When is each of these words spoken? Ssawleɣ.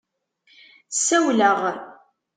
Ssawleɣ. 0.95 1.59